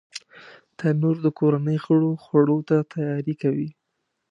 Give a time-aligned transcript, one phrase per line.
[0.77, 3.69] تنور د کورنۍ غړو خوړو ته تیاری کوي